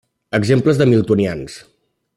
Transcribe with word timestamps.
Exemples 0.37 0.79
de 0.79 0.87
hamiltonians. 0.87 1.61